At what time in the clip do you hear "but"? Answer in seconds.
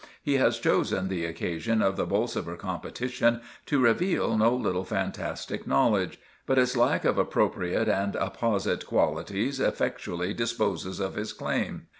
6.47-6.57